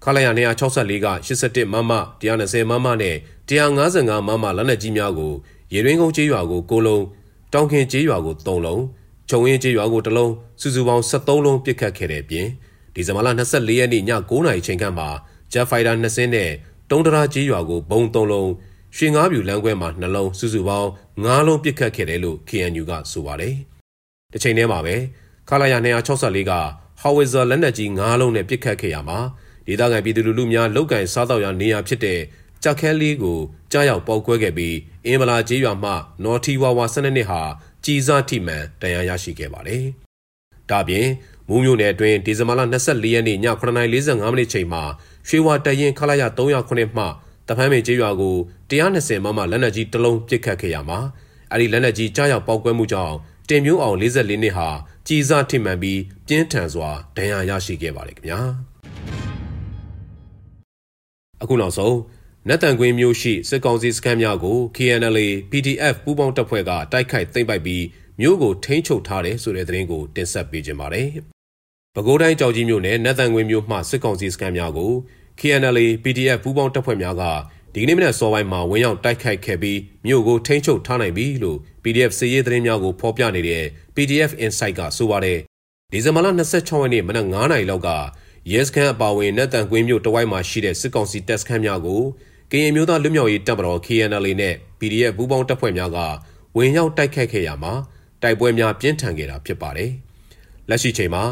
[0.04, 3.16] ခလာရ264က81မမ120မမနဲ့
[3.50, 5.34] 155မမလက်နက်ကြီးများကို
[5.74, 7.04] ရေရင်းကုန်းကျေးရွာကို9လုံး
[7.54, 8.82] တောင်ခင်ကျေးရွာကို3လုံး
[9.30, 10.32] ခြုံရင်းကျေးရွာကို1လုံး
[10.62, 12.48] စုစုပေါင်း73လုံးပစ်ခတ်ခဲ့တဲ့အပြင်
[12.94, 15.10] ဒီဇင်ဘာလ24ရက်နေ့ည9:00နာရီချိန်ခန့်မှာ
[15.52, 16.52] ဂျက်ဖိုက်တာ2စင်းနဲ့
[16.90, 18.50] တုံးတရာကျေးရွာကိုဘုံ3လုံး
[18.96, 23.56] ရွှေငါးပြူလမ်းခွဲမှာနှလုံးစုစုပေါင်း9လုံးပစ်ခတ်ခဲ့တယ်လို့ KNU ကဆိုပါတယ်။
[24.32, 24.96] တစ်ချိန်တည်းမှာပဲ
[25.50, 26.52] ခလာရ264က
[27.02, 29.20] ဟော်ဝစ်ဇာလက်နက်ကြီး9လုံးနဲ့ပစ်ခတ်ခဲ့ရမှာ
[29.68, 32.20] ဒေသခံပြည်သူလူထုများလောက်ကင်စားတော့ရနေရဖြစ်တဲ့
[32.64, 33.40] ကြောက်ခဲလေးကို
[33.72, 35.92] ကြားရောက်ပေါက်ကွဲခဲ့ပြီးအင်မလာကျေးရွာမှ
[36.24, 37.42] နော်ထီဝါဝါ12နှစ်ဟာ
[37.86, 39.84] ကြီးစားထိမှန်တရားရရှိခဲ့ပါတယ်။
[40.70, 41.08] ဒါပြင်
[41.48, 43.84] မူးမျိုးနယ်အတွင်းဒီဇင်ဘာလ24ရက်နေ့ည9:45မိ
[44.40, 44.84] နစ်ချိန်မှာ
[45.28, 47.06] ရွှေဝါတရင်ခလာရ309မှ
[47.51, 48.36] တဖမ်းမေကျေးရွာကို
[48.72, 51.00] 120မမလက်နက်ကြီးတစ်လုံးပစ်ခတ်ခဲ့ရမှာ
[51.51, 53.15] အဲ့ဒီလက်နက်ကြီးကြားရောက်ပေါက်ကွဲမှုကြောင့်
[53.50, 54.70] တင်မျိုးအောင်44နှစ်ဟာ
[55.08, 58.39] ကြီးစားထိမှန်ပြီးပြင်းထန်စွာဒဏ်ရာရရှိခဲ့ပါတယ်ခင်ဗျာ
[61.41, 61.98] အခုနောက်ဆုံး
[62.48, 67.84] နတ်တန်ကွင်းမျိုးရှိစစ်ကောင်စီစခန်းများကို KNLA PDF ပူးပေါင်းတပ်ဖွဲ့ကတိုက်ခိုက်သိမ်းပိုက်ပြီး
[68.20, 71.10] မြို့ကိုထိန်းချုပ်ထားတယ်ဆိုတဲ့သတင်းကိုတင်ဆက်ပေးကြပါမယ်။
[71.96, 74.93] ပဲခူးတိုင်းကြောက်ကြီးမြို့နယ်နတ်တန်ကွင်းမြို့မှစစ်ကောင်စီစခန်းများကို
[75.40, 77.24] KNLA PDF ပူးပေါင်းတပ်ဖွဲ့များက
[77.74, 83.64] ဒီကနေ့မနက်စောပိုင်းမှာဝင်ရောက်တိုက်ခိုက်ခဲ့ပြီးမြို့ကိုထိန်းချုပ်ထားနိုင်ပြီလို့ PDF စစ်ရေးသတင်းများကိုဖော်ပြနေတဲ့
[83.96, 85.40] PDF Insight ကဆိုပါတယ်။
[85.92, 87.90] ဒီဇင်ဘာလ26ရက်နေ့မနက်9:00နာရီလောက်က
[88.52, 92.02] ရဲစခန်းအပါအဝင်နတ်တန်ကွင်းမြို့တဝိုက်မှာရှိတဲ့စစ်ကောင်စီတပ်စခန်းများကို
[92.52, 96.00] ကရင်မျိုးသားလူမျိုးရေးတပ်မတော် KNLA နဲ့ PDF ပူးပေါင်းတပ်ဖွဲ့များက
[96.58, 97.74] ဝင်ရောက်တိုက်ခိုက်ခဲ့ရမှာ
[98.22, 99.92] တိုက်ပွဲများပြင်းထန်ခဲ့တာဖြစ်ပါတယ်။
[100.70, 101.24] လက်ရှိချိန်မှာ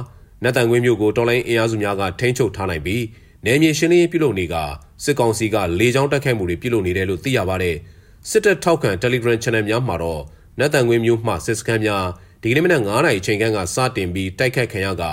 [0.43, 3.01] နတ်တန်ကွင်းမြို့ကိုတော်လိုင်းအင်အားစုများကထိန်းချုပ်ထားနိုင်ပြီး
[3.45, 4.55] နယ်မြေရှင်းလင်းရေးပြုလုပ်နေက
[5.03, 7.75] စစ်ကောင်စီကလေကြောင်းတိုက်ခိုက်မှုတွေပြုလုပ်နေတယ်လို့သိရပါတယ်။
[8.29, 10.21] စစ်တပ်ထောက်ခံ Telegram Channel များမှာတော့
[10.59, 12.05] နတ်တန်ကွင်းမြို့မှစစ်စခန်းများ
[12.41, 15.03] ဒီကနေ့မနက်9:00နာရီချိန်ခန့်ကစတင်ပြီးတိုက်ခိုက်ခံရက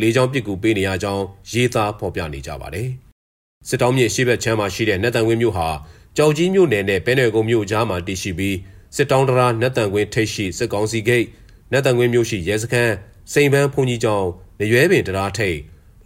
[0.00, 2.88] လေကြောင်းပစ်ကူပေးနေရကြောင်းရေးသားဖော်ပြနေကြပါတယ်။
[3.68, 5.68] စစ်တောင်းမြေရှေ့ဘက်ချမ်းမှာရှိတဲ့နတ်တန်ကွင်းမြို့ဟာ
[6.16, 8.56] ကြောက်ကြီးမြို့နယ်နဲ့ဘဲနယ်ကုန်းမြို့ကြားမှာတည်ရှိပြီး
[8.96, 11.24] စစ်တောင်းတရာနတ်တန်ကွင်းထိပ်ရှိစစ်ကောင်စီဂိတ်
[11.72, 12.94] နတ်တန်ကွင်းမြို့ရှိရဲစခန်း
[13.32, 14.28] စိန်ပန်းဖုန်ကြီးကျောင်း
[14.72, 15.58] ရွဲပင်တရားထိပ်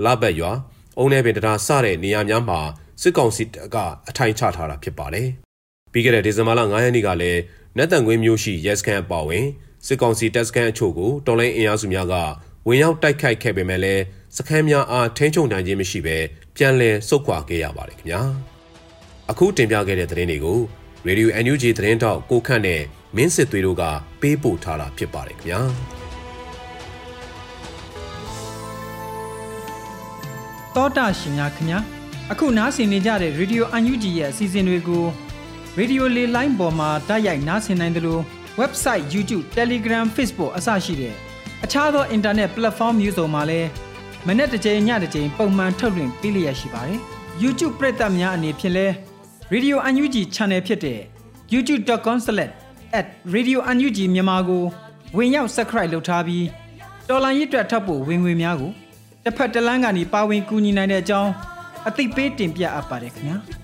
[0.05, 0.53] လဘတ်ရွာ
[0.99, 2.61] အုံးနေပင်တရားစတဲ့နေရာများမှာ
[3.03, 3.77] စစ်ကောင်စီတပ်က
[4.09, 5.29] အထိုင်ချထားတာဖြစ်ပါတယ်။
[5.93, 7.41] ပြီးခဲ့တဲ့ဒီဇင်ဘာလ9ရက်နေ့ကလည်း
[7.77, 9.47] နတ်တန်ကွင်းမြို့ရှိရဲစခန်းအပါဝင်
[9.87, 12.15] စစ်ကောင်စီတပ်စခန်းအချို့ကိုတော်လိုင်းအင်အားစုများက
[12.67, 14.03] ဝင်ရောက်တိုက်ခိုက်ခဲ့ပေမဲ့လည်း
[14.37, 16.17] စခန်းများအားထိန်းချုပ်နိုင်ခြင်းမရှိဘဲ
[16.57, 18.23] ပြန်လည်ဆုတ်ခွာခဲ့ရပါတယ်ခင်ဗျာ
[19.31, 20.59] အခုတင်ပြခဲ့တဲ့သတင်းတွေကို
[21.07, 22.83] Radio NUG သတင်းတောက်ကိုခန့်နဲ့
[23.17, 23.83] မင်းစစ်သွေးတို့က
[24.21, 25.61] ပေးပို့ထားတာဖြစ်ပါတယ်ခင်ဗျာ
[30.77, 31.79] တောတာရှင်များခင်ဗျာ
[32.33, 35.05] အခုနားဆင်နေကြတဲ့ Radio UNG ရဲ့အစီအစဉ်တွေကို
[35.79, 38.23] Radio လေလိုင်းပေါ်မှာတိုက်ရိုက်နားဆင်နိုင်တယ်လို့
[38.61, 41.15] website YouTube Telegram Facebook အစရှိတဲ့
[41.65, 43.69] အခြားသော internet platform မျိုးစုံမှာလည်း
[44.27, 46.99] မနေ့တစ်ကြိမ်ညတစ်ကြိမ်ပုံမှန်ထုတ်လွှင့်ပေးလျက်ရှိပါတယ်
[47.43, 48.87] YouTube ပရိသတ်များအနေဖြင့်လဲ
[49.53, 51.01] Radio UNG Channel ဖြစ်တဲ့
[51.53, 54.65] youtube.com/radiounug မြန်မာကို
[55.17, 56.47] ဝင်ရောက် subscribe လုပ်ထားပြီး
[57.09, 58.73] တော်လိုင်းရစ်အတွက်ထပ်ဖို့ဝင်ငွေများကို
[59.25, 61.33] တစ်ဖက်တစ်လမ်းကနေပါဝင်ကူညီနိုင်တဲ့အကြောင်း
[61.89, 63.39] အသိပေးတင်ပြအပ်ပါတယ်ခင်ဗျာ။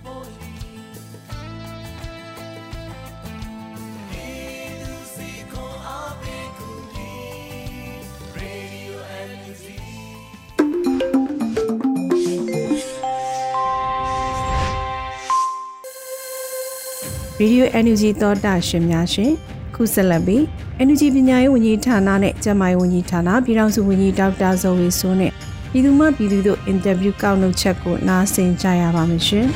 [17.42, 19.32] Radio NUG သောတာရှင်များရှင်
[19.74, 20.42] ခုဆက်လက်ပြီး
[20.86, 25.32] NUG ပညာရေးဝန်ကြီးဌာနနဲ့ကျန်းမာရေးဝန်ကြီးဌာနပြည်ထောင်စုဝန်ကြီးဒေါက်တာဇော်ဝေစိုးနဲ့
[25.76, 29.46] ပြည်သူ့မှပြည်သူတို့အင်တာဗျူးကောက်နှုတ်ချက်ကိုနားဆင်ကြရပါမယ်ရှင်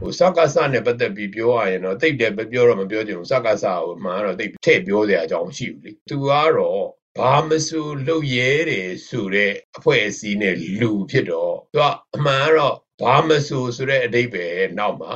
[0.00, 6.84] ဟိုစကားစနဲ့ပတ်သက်ပြီးပြောရရင်တော့တိတ်တယ်မပြောတော့မပြောချင်ဘူးစကားစကိုမှန်တော့တိတ်ထည့်ပြောစရာအကြောင်းရှိဘူးလေသူကတော့
[7.18, 15.12] ဘာမဆိုလုပ်ရဲတယ်ဆိုတဲ့အဖွဲ့အစည်းနဲ့လူဖြစ်တော့သူကအမှန်ကတော့ဘာမဆိုဆိုတဲ့အဓိပ္ပာယ်နောက်မှာ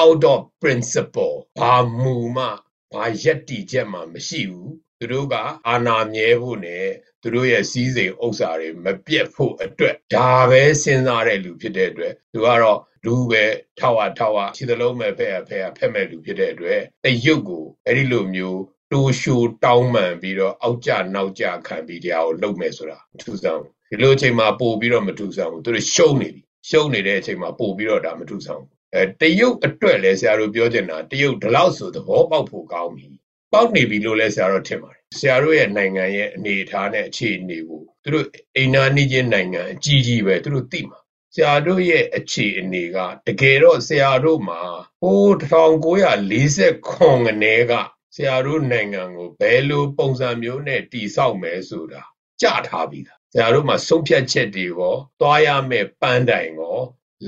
[0.00, 2.46] out of principle ဘာမူမှ
[2.92, 4.70] ဘာယက်တီချက်မှမရှိဘူး
[5.04, 5.36] သူတို့က
[5.68, 6.86] အာနာမြဲဖို့နဲ့
[7.22, 13.44] သူတို့ရဲ့စီးစိမ်ဥစ္စာတွေမပြတ်ဖို့အတွက်ဒါပဲစဉ်းစားတဲ့လူဖြစ်တဲ့အတွက်သူကတော့လူပဲ
[13.80, 18.60] ထောက်ဝထောက်ဝခြေသလုံးပဲဖဲ့ဖဲ့ဖက်မဲ့လူဖြစ်တဲ့အတွက်တရုတ်ကိုအဲ့ဒီလိုမျိုး
[18.92, 33.08] တိုးရှိုးတောင်းပန်ပြီးတော့အောက်ကျနောက်ကျခံပြီးတရားကိုလုပ်မယ်ဆိုတာမထူးဆန်းဘူးဒီလိုအချိန်မှာပို့ပြီးတော့မထူးဆန်းဘူးသူတို့ရှုံးနေပြီရှုံးနေတဲ့အချိန်မှာပို့ပြီးတော့ဒါမထူးဆန်းဘူးအဲတရုတ်အတွက်လည်းဆရာတို့ပြောချင်တာတရုတ်ဒီလောက်ဆိုသဘောပေါက်ဖို့ကောင်းပြီ
[33.54, 40.98] ပေါက်နေပြီလို့လည်းဆရာတို့ထင်ပါတယ်ဆရာတို့ရဲ့နိုင်ငံရဲ့အနေအထားနဲ့အခြေအနေကိုသူတို့အိမ်နာနေချင်းနိုင်ငံအကြီးကြီးပဲသူတို့သိမှာ
[41.34, 44.60] ဆရာတို့ရဲ့အခြေအနေကတကယ်တော့ဆရာတို့မှာ
[45.02, 47.72] ဟို1940ခုနှစ်က
[48.14, 52.02] ဆရာတို့နိုင်ငံကိုဘယ်လိုပုံစံမျိုးနဲ့တည်ဆောက်မယ်ဆိုတာ
[52.42, 56.78] ကြထားပြီးသားဆရာတို့မှာဆုံးဖြတ်ချက်တွေရောသွားရမယ့်ပန်းတိုင်ရော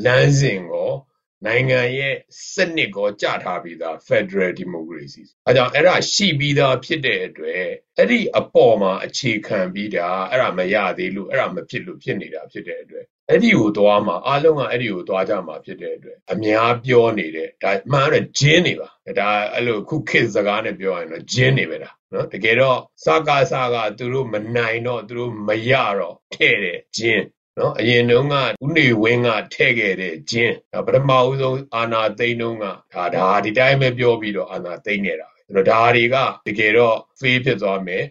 [0.04, 0.90] လမ်းစဉ်ရော
[1.46, 2.14] နိုင်ငံရဲ့
[2.52, 7.64] စနစ်ကိုကြထားပြီးသား Federal Democracy အဲကြောင့်အဲ့ဒါရှိပြီးသားဖြစ်တဲ့အတွက်
[7.98, 27.24] အဲ့ဒီအပေါ်မှာအခြေခံပြီးတာအဲ့ဒါမရသေးလို့အဲ့ဒါမဖြစ်လို့ဖြစ်နေတာဖြစ်တဲ့အတွက်အဲ့ဒီကိုသွားမှာအားလုံးကအဲ့ဒီကိုသွားကြမှာဖြစ်တဲ့အတွက်အများပြောနေတဲ့ဒါမှန်တယ်ဂျင်းနေပါဒါအဲ့လိုခုခေတ်စကားနဲ့ပြောရရင်တော့ဂျင်းနေပဲဒါနော်တကယ်တော့စကားစကားသူတို့မနိုင်တော့သူတို့မရတော့ထဲ့တယ်ဂျင်း
[27.58, 32.64] နော်အရင်တုန်းကဦးနေဝင်းကထဲ့ခဲ့တဲ့ဂျင်းပထမဦးဆုံးအာနာသိန်းတုန်းက
[32.94, 36.16] ဒါဒါဒီတိုင်းပဲပြောပြီးတော့အာနာသိန်းနေတာပဲဒါတွေက
[36.46, 38.02] တကယ်တော့ fail ဖြစ်သွားမယ်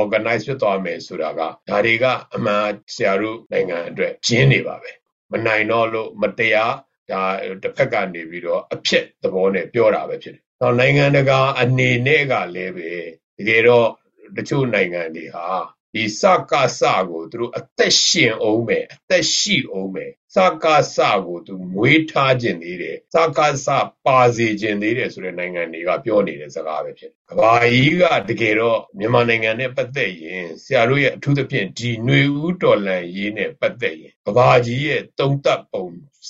[0.00, 4.90] organize ဖြစ်သွားမယ်ဆိုတာကဒါတွေကအမှန်ဆရာတို့နိုင်ငံအတွက်ဂျင်းနေပါပဲ
[5.32, 6.74] မနိုင်တော့လို့မတရား
[7.10, 7.22] ဒါ
[7.62, 12.90] တစ်ဖက်ကနေပြီးတော့အဖြစ်သဘောနဲ့ပြောတာပဲဖြစ်တယ်။တော့နိုင်ငံတကာအနေနဲ့ကလည်းပဲ
[13.38, 13.88] တကယ်တော့
[14.36, 15.46] တချို့နိုင်ငံတွေဟာ
[15.93, 23.67] ဒီစကစကိုသူတို့အသက်ရှင်အောင်မယ်အသက်ရှိအောင်မယ်စကစကိုသူမွေးထားခြင်းသေးတယ်စကစ
[24.05, 35.85] ပါစေခြင်းသေးတယ်ဆိုတဲ့နိုင်ငံတွေကပြောနေတဲ့စကားပဲဖြစ်တယ်ကဘာကြီးကတကယ်တော့မြန်မာနိုင်ငံနဲ့ပတ်သက်ရင်ဆရာတို့ရဲ့အထူးသဖြင့်ဒီຫນွေဦးတော်လန်ရေးနဲ့ပတ်သက်ရင်ကဘာကြီးရဲ့တုံ့တက်ပုံ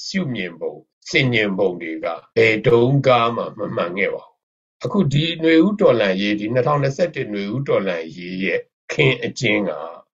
[0.05, 0.75] ရှုမြင်ပုံ
[1.09, 4.37] စင်ញင်ပုံတွေကဘယ်တုန်းကမှမမှန်ခဲ့ပါဘူး
[4.85, 8.61] အခုဒီຫນွေဦးတော်လန်ရေးဒီ2021ຫນွေဦးတော်လန်ရေးရဲ့
[8.92, 9.70] ခင်အကျဉ်းက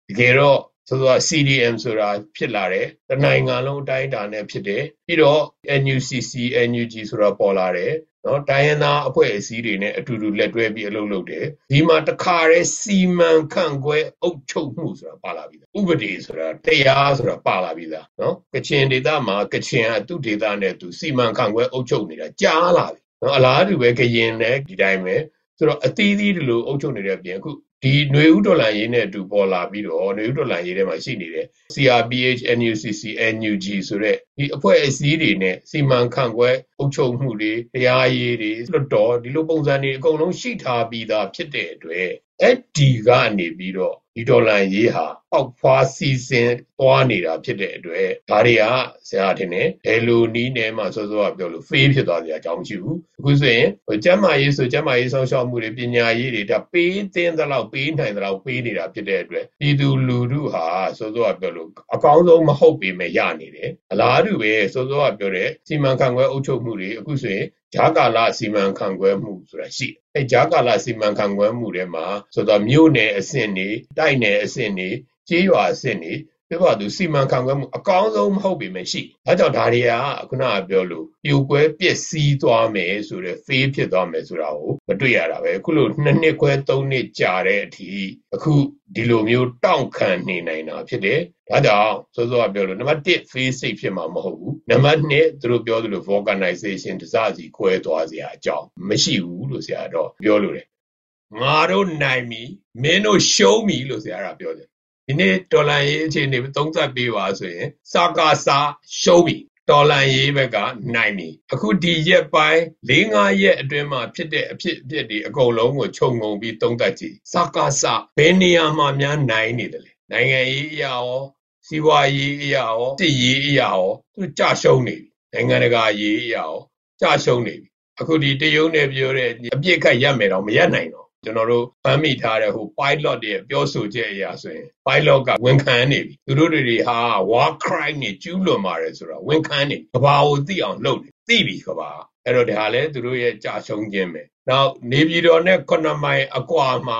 [0.09, 0.59] တကယ်တော့
[0.89, 5.41] ဆိုတော့ CDM ဆိုတာဖြစ်လာတယ်တနိုင်ငံလုံးအတိုင်းအတာနဲ့ဖြစ်တယ်ပြီးတော့
[5.81, 6.31] NUCC
[6.69, 7.93] NUG ဆိုတာပေါ်လာတယ်
[8.25, 25.15] နော်တိုင်းရင်းသားအဖွဲ့အစည်းတွေနဲ့အတူတူလက်တွဲပြီးအလုပ်လုပ်တယ်ဒီမှာတခါတည်းစီမံခန့်ခွဲအုပ်ချုပ်မှုဆိုတာပါလာပြီဥပဒေဆိုတာတရားဆိုတာပါလာပြီလားနော်ကချင်ဒေသမှာကချင်ကသူ့ဒေသနဲ့သူစီမံခန့်ခွဲအုပ်ချုပ်နေတာကြားလာပြီနော်အလားတူပဲကရင်လည်းဒီတိုင်းပဲ
[25.57, 27.49] ဆိုတော့အသီးသီးဒီလိုအုပ်ချုပ်နေတဲ့အပြင်အခု
[27.83, 33.01] ဒီနွေဦးတော်လှန်ရေးနဲ့အတူ ပေါ်လာပြီးတော့ နွေဦးတော်လှန်ရေးထဲမှာရှိနေတဲ့ CRPH, NUCC,
[33.33, 42.09] NUG ဆိုတဲ့ ဒီအဖွဲ့အစည်းတွေနဲ့ စီမံခန့်ခွဲအုပ်ချုပ်မှုတွေ၊တရားရေးတွေ၊လွှတ်တော် ဒီလိုပုံစံတွေ အကုန်လုံးရှိထားပြီးသား ဖြစ်တဲ့အတွက်
[42.41, 48.63] အဲဒီကနေပြီးတော့ ဒီဒေါ်လာရေးဟာအောက်ဖွားစီစဉ်သွားနေတာဖြစ်တဲ့အတွက်ဒါတွေက
[49.07, 60.65] ဆရာထင်တယ်ဘယ်လိုနီးနေမှစောစောကပြောလို့ဖေးဖြစ်သွားစရာအကြောင်းမရှိဘူးအခုဆိုရင်ဟိုကျမ်းမာရေးဆိုကျမ်းမာရေးဆောင်ရှောက်မှုတွေပညာရေးတွေဒါပေးသင်းသလောက်ပေးနိုင်သလောက်ပေးနေတာဖြစ်တဲ့အတွက်ပြည်သူလူထုဟာ
[60.97, 74.89] စောစောကပြောလို့အကောင်းဆုံးမဟုတ်ပေမဲ့ရနေတယ်အလားတူပဲစောစောကပြောတဲ့စီမံခန့်ခွဲအုပ်ချုပ်မှုတွေအခုဆိုရင် ဂျာကာလစီမံခန့်ခွဲမှုဆိုတာရှိတယ်အဲဂျာကာလစီမံခန့်ခွဲမှုတွေမှာဆိုတော့မြို့နယ်အဆင့်နေတိုက်နယ်အဆင့်နေ
[75.29, 76.13] ကြေးရွာအဆင့်နေ
[76.49, 79.91] ပြပါသူစီမံခန့်ခွဲမှုအကောင်းဆုံးမဟုတ်ပေမဲ့ရှိ။ဒါကြောင့်ဒါတွေက
[80.29, 87.89] ခုနကပြောလို့ပြိုကွဲပျက်စီးသွားမယ်ဆိုတဲ့ fail ဖြစ်သွားမယ်ဆိုတာကိုမတွေ့ရတာပဲ။အခုလို့နှစ်နှစ်ခွဲသုံးနှစ်ကြာတဲ့အထိ
[88.35, 88.53] အခု
[88.95, 100.67] ဒီလိုမျိုးတောင့်ခံနေနိုင်တာဖြစ်တယ်။ ဒါကြောင့်စောစောကပြောလို့နံပါတ်1 fail safe ဖြစ်မှာမဟုတ်ဘူး။နံပါတ်2သူတို့ပြောသလို vulcanization တစစီခွဲသွားစရာအကြောင်းမရှိဘူးလို့ဆရာတော့ပြောလို့တယ်။
[101.41, 102.41] ငါတို့နိုင်ပြီ
[102.83, 104.67] မင်းတို့ရှုံးပြီလို့ဆရာကပြောတယ်
[105.07, 108.57] ဒီနေ့ဒေါ်လာရေးအခြေအနေသုံးသပ်ပေးပါဆိုရင်စကားစာ
[109.01, 109.37] ရှုံးပြီ
[109.69, 110.57] ဒေါ်လာရေးဘက်က
[110.95, 121.21] နိုင်ပြီအခုဒီရက်ပိုင်း၄၅ရက်အတွင်းမှာဖြစ်တဲ့အဖြစ်အပျက်တွေအကုန်လုံးကိုခြုံငုံပြီးသုံးသပ်ကြည့်စကားစာဘယ်နေရာမှာများနိုင်နေတယ်လဲနိုင်ငံရေးအရာရော
[121.67, 126.53] စီးပွားရေးအရာရောစစ်ရေးအရာရောသူကြရှုံးနေပြီနိုင်ငံတကာရေးအရာရော
[127.01, 136.97] ကြရှုံးနေပြီအခုဒီတရုတ်နဲ့ပြောတဲ့အပြစ်ခတ်ရမယ်တော့မရနိုင်တော့ကျွန်တော်တို့ဖမ်းမိထားတဲ့ဟို pilot တွေပြောဆိုချက်အရာဆိုရင် pilot ကဝန်ခံနေပြီသူတို့တွေဟာ
[137.31, 141.89] war crime တွေကျူးလွန်ပါတယ်ဆိုတော့ဝန်ခံနေကဘာကိုသိအောင်လုပ်နေသိပြီကဘာ
[142.25, 146.99] အဲ့တော့ဒါလည်းသူတို့ရဲ့ကြာရှုံးခြင်းပဲနောက်နေပြည်တော်နဲ့9မိုင်အကွာမှာ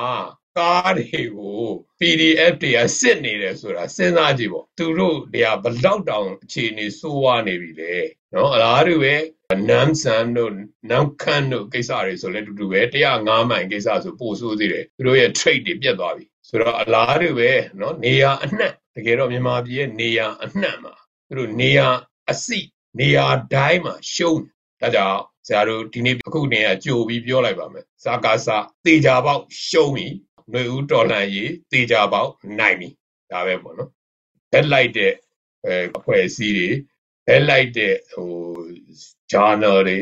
[0.57, 1.65] ကားတွေကို
[1.99, 7.95] PDF တွေကစစ်နေတယ်ဆိုတာစဉ်းစားကြည့်ပေါ့သူတို့တွေကဘလောက်တောင်အခြေအနေစိုးဝါးနေပြီလေ
[8.33, 9.15] နော်အလားတူပဲ
[9.69, 10.51] နမ်ဆန်တို့
[10.89, 12.81] နမ်ခန်တို့ကိစ္စတွေဆိုလည်းတူတူပဲ
[13.15, 20.93] 105မိုင်ကိစ္စဆိုပို့ဆိုးသေးတယ်သူတို့ရဲ့ trade တွေပြတ်သွားပြီဆိုတော့အလားတူပဲနော်နေရာအနှံ့တကယ်တော့မြန်မာပြည်ရဲ့နေရာအနှံ့မှာ
[21.27, 21.87] သူတို့နေရာ
[22.31, 22.59] အစိ
[22.99, 24.41] နေရာတိုင်းမှာရှုံး
[24.81, 28.47] ဒါကြောင့်ဆရာတို့ဒီနေ့အခုနေရာကြိုပြီးပြောလိုက်ပါမယ်ဇာကာစ
[28.85, 30.07] တေချာပေါက်ရှုံးပြီ
[30.51, 32.89] ຫນွေဦးတော်လှန်ရေးတေချာပေါက်နိုင်ပြီ
[33.31, 33.91] ဒါပဲပေါ့နော်
[34.51, 35.13] ဘက်လိုက်တဲ့
[35.65, 36.69] အဲအဖွဲ့အစည်းတွေ
[37.27, 38.31] ဘက်လိုက်တဲ့ဟို
[39.31, 39.99] journal တွေ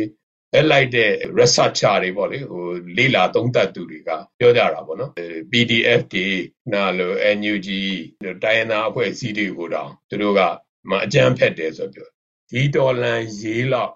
[0.53, 2.65] ဘက်လိုက်တဲ့ researcher တွေပေါ့လေဟို
[2.97, 5.11] လေ့လာသုံးသပ်သူတွေကပြောကြတာပေါ့နော်
[5.51, 6.27] PDF တွေ
[6.73, 7.69] နာလို့ NUG
[8.43, 10.41] တိုင်းရင်းသားအဖွဲ့အစည်းတွေကိုတောင်သူတို့က
[10.89, 12.09] မအကြမ်းဖက်တယ်ဆိုပြော
[12.49, 13.93] ဒီတော်လန်ရေးလောက်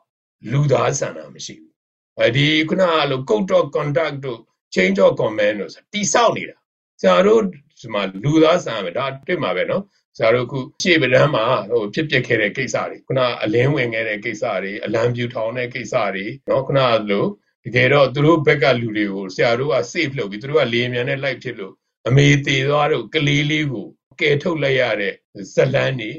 [0.52, 1.74] လူသားဆန္ဒမရှိဘူး
[2.20, 4.42] အဲဒီခုနကလို code of conduct တို့
[4.76, 6.58] change of command လို့ဆိုတိဆောက်နေတာ
[7.02, 7.42] ဆရာတို့
[7.80, 9.84] ဒီမှာလူသားဆန်ပဲဒါတွေ့မှာပဲနော်
[10.18, 16.80] ဆရာတို့ခုရှေ့ပဒန်းမှာဟိုဖြစ်ပျက်ခဲ့တဲ့ကိစ္စတွေခုနအလင်းဝင်ခဲ့တဲ့ကိစ္စတွေအလံပြူထောင်တဲ့ကိစ္စတွေနော်ခုန
[17.12, 17.30] လို့
[17.66, 21.74] တကယ်တော့သူတို့ဘက်ကလူတွေကိုဆရာတို့က save လုပ်ပြီးသူတို့ကလေမြန်နဲ့လိုက်ဖြစ်လို့
[22.08, 23.88] အမေသေးသွားတို့ကလေးလေးကို
[24.22, 25.14] ကယ်ထုတ်လိုက်ရတဲ့
[25.54, 26.12] ဇလန်းနေ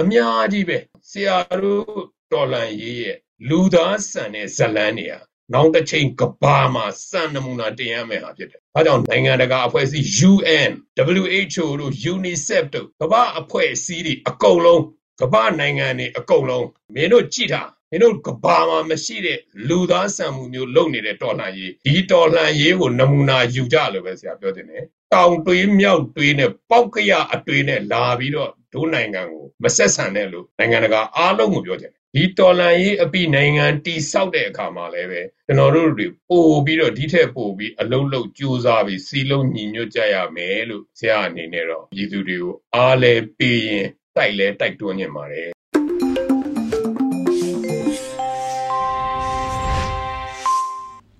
[0.00, 0.78] အများကြီးပဲ
[1.10, 1.84] ဆရာတို့
[2.32, 3.16] တော်လန်ရေးရဲ့
[3.48, 5.20] လူသားဆန်တဲ့ဇလန်းနေဟာ
[5.54, 10.72] နောက်တစ်ချိန်ကဘာမှာစံနမူနာတင်ရမယ်ဟာဖြစ်တယ်။ဒါကြောင့်နိုင်ငံတကာအဖွဲ့အစည်း UN,
[11.20, 14.82] WHO တို့ UNICEF တို့ကမ္ဘာအဖွဲ့အစည်းတွေအကုန်လုံး
[15.20, 24.84] ကမ္ဘာနိုင်ငံတွေအကုန်လုံးမင်းတို့ကြည့်တာမင်းတို့ကဘာမှာမရှိတဲ့လူသားဆန်မှုမျိုးလုပ်နေတဲ့တော်လှန်ရေးဒီတော်လှန်ရေးကိုနမူနာယူကြလို့ပဲဆရာပြောတင်တယ်။
[25.14, 45.48] တောင်တွေးမြောက်တွေးနဲ့ပေါက်ကရအတွေးနဲ့လာပြီးတော့ဒိုးနိုင်ငံကိုမဆက်ဆံနဲ့လို့နိုင်ငံတကာအားလုံးကိုပြောတယ် ဒီတော်လန်ရေးအပိနိုင်ငံတိဆောက်တဲ့အခါမှာလည်းပဲကျွန်တော်တို့တွေပို့ပြီးတော့ဒီထက်ပို့ပြီးအလုံးလုံးကြိုးစားပြီးစီလုံးညီညွတ်ကြရမယ်လို့ဆရာအနေနဲ့တော့ပြည်သူတွေကိုအားလဲပေးရင်တိုက်လဲတိုက်တွန်းနေပါတယ်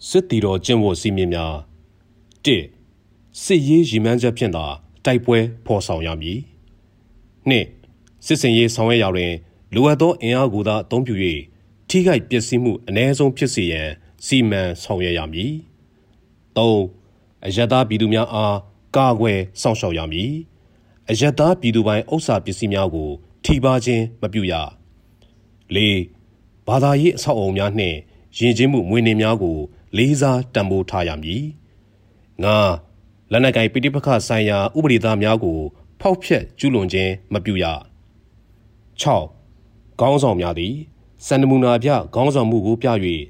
[0.08, 1.54] စစ်တီတော်ကျင့်ဝတ်စည်းမျဉ်းများ
[2.46, 2.48] ၁
[3.42, 4.66] စစ်ရေးရည်မှန်းချက်ဖြင့်သာ
[5.04, 6.38] တိုက်ပွဲဖော်ဆောင်ရမည်
[7.50, 7.52] ၂
[8.26, 9.32] စစ်စင်ရေးဆောင်ရွက်ရာတွင်
[9.74, 11.14] လိုအပ်သောအင်အားကိုသာအသုံးပြု၍
[11.88, 13.88] ထိခိုက်ပျက်စီးမှုအ ਨੇ ဆုံးဖြစ်စေရန်
[14.26, 15.52] စီမံဆောင်ရွက်ရမည်
[16.56, 16.78] ၃
[17.46, 18.56] အယက်သားပြည်သူများအား
[18.96, 20.32] ကာကွယ်စောင့်ရှောက်ရမည်
[21.10, 23.10] အယက်သားပြည်သူပိုင်ဥစ္စာပစ္စည်းများကို
[23.44, 24.54] ထိပါခြင်းမပြုရ
[25.74, 25.78] ၄
[26.66, 27.96] ဘာသာရေးအဆောက်အအုံများနှင့်
[28.38, 29.58] ယဉ်ကျေးမှုမွေးနေ့များကို
[29.96, 31.44] လေးစားတံမိုးထားရမည်
[32.42, 32.46] ၅
[33.30, 35.58] လက်နက်ကိုင်ပိဋိပခဆိုင်ရာဥပဒေသားများကို
[36.00, 37.64] ဖောက်ဖျက်ကျူးလွန်ခြင်းမပြုရ
[39.02, 39.39] 6
[40.00, 40.74] ခေါင်းဆောင်များသည်
[41.26, 42.88] စန္ဒမူနာပြခေါင်းဆောင်မှုကိုပြ၍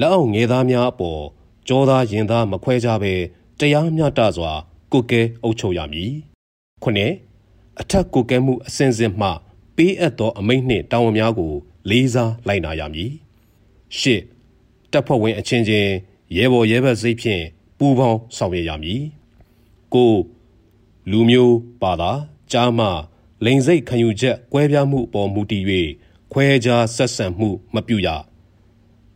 [0.00, 1.22] လက်အောက်ငယ်သားများအပေါ်
[1.68, 3.14] ကြောသားရင်သားမခွဲကြဘဲ
[3.58, 4.52] တရားမျှတစွာ
[4.92, 6.12] ကုကဲအုပ်ချုပ်ရမည်
[6.82, 7.12] ခုနှစ်
[7.80, 9.28] အထက်ကုကဲမှုအစဉ်စဉ်မှ
[9.76, 11.52] ပေးအပ်သောအမိန့်နှင့်တာဝန်များကို
[11.90, 13.10] လေးစားလိုက်နာရမည်
[13.98, 14.22] ရှစ်
[14.92, 15.90] တပ်ဖွဲ့ဝင်အချင်းချင်း
[16.36, 17.42] ရဲဘော်ရဲဘက်စိတ်ဖြင့်
[17.78, 19.02] ပူးပေါင်းဆောင်ရွက်ရမည်
[19.94, 20.12] ကို
[21.10, 22.12] လူမျိုးပါတာ
[22.52, 22.86] ကြားမှ
[23.44, 25.64] လိန်စိတ်ခံယူချက်ကွဲပြားမှုအပေါ်မူတည်၍
[26.32, 28.08] ခွဲခြားဆက်ဆံမှုမပြုရ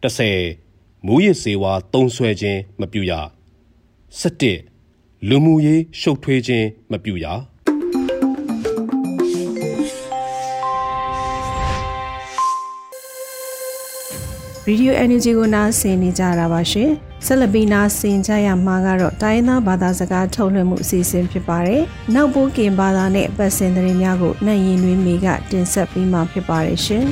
[0.03, 3.13] 30မူရစ်စေဝါတုံးဆွဲခြင်းမပြုရ
[4.21, 7.27] 17လူမှုရေးရှုပ်ထွေးခြင်းမပြုရ
[14.67, 16.91] ရေဒီယို energy ကိုနားဆင်နေကြတာပါရှင်
[17.27, 21.83] ဆက်လက်ပြီးနားဆင်ကြရမှာကတော့တိုင်းသားဘာသာစကားထုတ်လွှင့်မှုအစီအစဉ်ဖြစ်ပါတယ်
[22.15, 27.05] နောက်ပိုးကင်ဘာသာနဲ့ပတ်စင်သတင်းများကိုနှံ့ရင်တွင်မိကတင်ဆက်ပြီးမှဖြစ်ပါတယ်ရှင်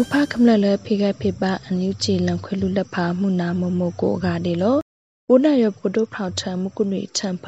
[0.00, 4.76] ဥဖခမလလဖိကဖိပအန်ယူချီလံခွေလူလက်ဖာမှုနာမမကိုဂါဒီလော
[5.28, 7.46] ဘုနာရပုဒုဖောက်ထံမကုနိထံဖ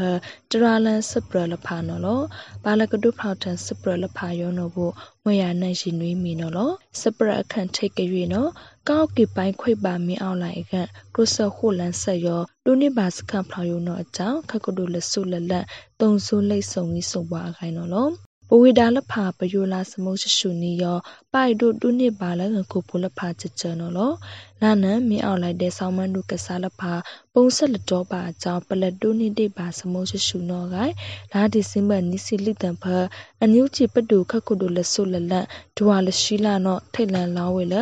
[0.50, 2.20] တရာလန်စပရလဖာနော်လော
[2.64, 4.78] ဘာလကဒုဖောက်ထံစပရလဖာယောနော်ဘ
[5.22, 8.50] မွေရနိုင်ရှိနွေးမီနော်လောစပရအခန့်ထိတ်ကြွေနော်
[8.88, 15.64] ကောက်ကိပိုင်းခွိပါမင်းအောင်လိုက်အခန့်ကရဆခုလန်ဆက်ယောလူနိဘာစခန့်ဖလာယောနော်အကြောင်းခကဒုလဆုလလတ်
[16.00, 18.08] တုံဆူလိတ်ဆုံကြီးဆုံပါအခိုင်နော်လော
[18.50, 20.98] ပဝေဒါလဖာပယိုလာစမုရှရှုနီယော
[21.32, 24.12] ပိုက်တို့တုနိပါလကခုပလဖာချချနော်လော
[24.62, 26.92] နာနံမင်းအောင်လိုက်တဲ့ဆောင်းမန်းတို့ကစားလဖာ
[27.34, 30.92] ပုံဆက်လတော်ပါအကြောင်းပလက်တုနိတိပါစမုရှရှုနော်ဂိုင်
[31.32, 32.84] လာဒီစင်ဘနိစီလိတံဖ
[33.40, 35.46] အန်ယူချီပတူခခုတို့လဆုလလတ်
[35.78, 37.74] ဒွာလရှိလာနော်ထိတ်လန်လောင်းဝဲလ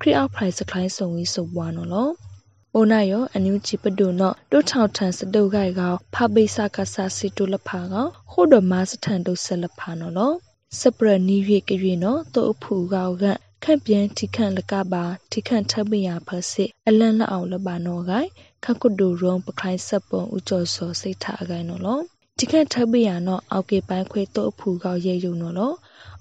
[0.00, 2.08] ခရီအောက်ဖရိုင်စကလိုင်းဆုံဝီဆိုပွားနော်လော
[2.74, 10.32] အိုနာယောအန်ယူချီပဒုနောတုထောက်ထန်စတုဂိုင်ကောဖပိစကဆာစီတုလဖာကောခုဒမစထန်တုဆလဖာနော်လော
[10.80, 13.24] စပရနီရီကရီနော်တောဖူကောက
[13.64, 18.28] ခန့်ပြန်ထိခန့်လကပါထိခန့်ထပ်ပရဖစစ်အလန့်လအောင်လပါနော်ဂိုင်
[18.64, 22.00] ခကုဒူရုံပခိုင်စပုံဥကျော်စောစိတ်ထအကိုင်နော်လော
[22.38, 25.72] ဒီခန့်ထပ်ပရနော်အောက်ကေပိုင်းခွေတောဖူကောရဲယုံနော်လော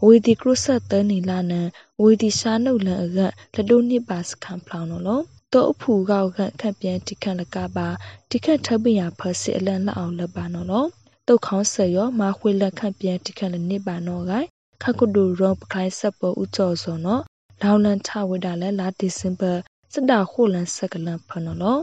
[0.02, 1.62] အဝေဒီကရုဆတ်တနီလာနံ
[1.98, 3.20] အဝေဒီရှာနုလန်အက
[3.56, 5.22] လဒုနိပါစခံဖလောင်းနော်လော
[5.54, 7.88] တောအဖူကောက်ခန့်ခန့်ပြန်တိခန့်လကပါ
[8.30, 10.86] တိခန့်ထပညာဖဆစ်အလန်လောက်အောင်လပါနော်လော
[11.28, 14.48] တုတ်ခေါင်းဆရောမာခွေလက်ခန့်ပြန်တိခန့်လနိပါနော်ဂိုင်
[14.84, 17.22] ခကုဒူရောပခိုင်းဆက်ပေါ်ဥကျော်စောနော်
[17.62, 19.54] လောင်လန်ထဝဒလည်းလာဒီစင်ဘာ
[19.94, 21.78] စတာခိုလန်ဆက်ကလန်ဖနော်လော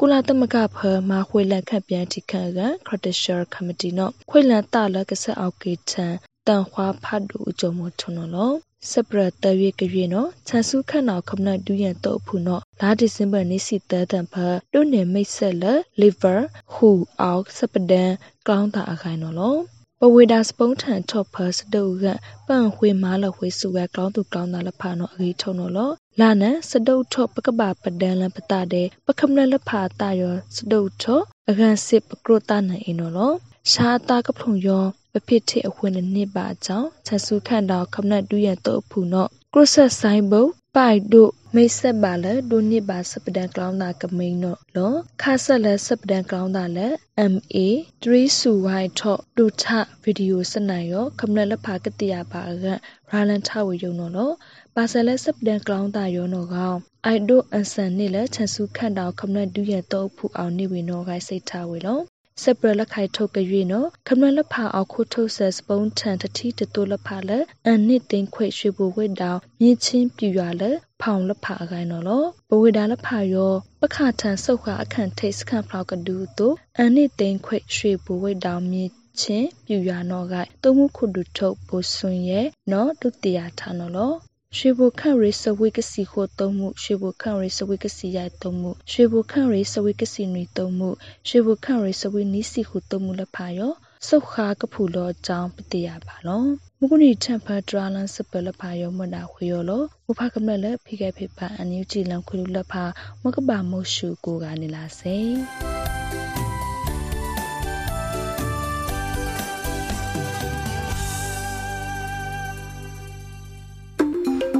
[0.00, 0.78] ကုလသမဂ္ဂဖ
[1.10, 6.14] မာခွေလက်ခန့်ပြန်တိခန့်ကခရတရှယ်ကမတီနော်ခွေလန်တလကဆက်အောက်ကေထန်
[6.46, 8.56] တန်ခွာဖတ်ဒူအကြုံမထွန်းနော်
[8.90, 14.34] စပရတရွေကရွေနော်ချန်စုခန့်နောက်ခမနဒူရန်တော့ဖူနော်လာဒီဇင်ဘာနေစီတတန်ဖ
[14.72, 15.64] တုန်နေမိတ်ဆက်လ
[16.00, 16.34] လီဗာ
[16.72, 16.88] ဟူ
[17.20, 18.10] အောက်စပဒန်
[18.48, 19.56] ကောင်းတာအခိုင်နော်လော
[20.00, 22.04] ပဝေဒါစပုံးထန်ထော့ဖတ်ဒုက
[22.46, 33.32] ပန့်ခွေမားလခွေစုဝဲကောင်းသူကောင်းတာလဖာနော်အကြီးထုံနော်လောလာနစဒုတ်ထော့ပကပပဒန်လပတာတဲ့ပကမလလဖာတာယောစဒုတ်ထော့အကန်စစ်ပကရတာနိုင်အနော်လော
[33.72, 40.40] ရှားတာကဖုံယောပဖြစ်တဲ့အဝင်နှစ်ပါအကြောင်းချက်စုခန့်တော်ခမနတ်တူရတော့ဖူနော်ကရဆက်ဆိုင်ဘု
[40.76, 46.88] ပိုက်တို့မိတ်ဆက်ပါလေဒုနှစ်ပါစပဒန်ကလောင်းတာကမိန်တော့လောခါဆက်လက်စပဒန်ကလောင်းတာလေ
[47.32, 47.56] MA
[48.02, 49.64] 3စုဝိုင်ထော့ဒုထ
[50.02, 52.64] ဗီဒီယိုစနိုင်ရောခမနလက်ဖာကတိယပါက
[53.10, 54.30] ရာလန်ထဝေယုံတော့လော
[54.74, 61.98] ပါဆယ်လက်စပဒန်ကလောင်းတာရောနော်ကောင်အိုက်ဒိုအန်ဆန်နေလေချက်စုခန့်တော်ခမနတ်ဒူရတော့ဖူအောင်နေဝေနော်ဂိုက်စိတ်ထားဝေလော
[62.42, 84.12] စပရလက်ခိုင်ထုတ်ကြွေနော်ခမလဖာအောက်ခုထုတ်ဆက်စပုံးထန်တတိတတူလဖာလက်အန်နစ်တင်ခွေရွှေဘူဝိတောင်မြင့်ချင်းပြူရလက်ဖောင်လဖာအကိုင်းနော်လောဘဝေဒါလဖာရောပခထန်ဆုတ်ခါအခန့်ထိတ်စခန့်ဖောက်ကဒူတို့အန်နစ်တင်ခွေရွှေဘူဝိတောင်မြင့်ချင်းပြူရနော်ကတုံမှုခုဒုထုတ်ဘိုဆွန်ရဲ့နော်ဒုတိယထာနော်လော
[84.56, 90.90] ရွှေဘခန့်ရေစဝိကစီခိုသုံးမှုရွှေဘခန့်ရေစဝိကစီရိုက်သုံးမှုရွှေဘခန့်ရေစဝိကစီနွေသုံးမှု
[91.28, 93.72] ရွှေဘခန့်ရေစဝိနီစီခုသုံးမှုလက်ဖာရော
[94.08, 96.42] စုခါကဖူလောအကြောင်းပတိရပါလော
[96.80, 102.84] မကုနီထံဖတ်ဒရာလန်စပလဖာယောမနာခွေယောလောမဖကမလက်ဖိခဲ့ဖိပါအန်ယူကြည်လန်ခွေလူလက်ဖာ
[103.22, 105.16] မကပါမုရှုကိုကနေလာစေ